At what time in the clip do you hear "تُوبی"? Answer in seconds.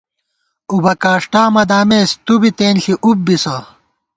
2.25-2.51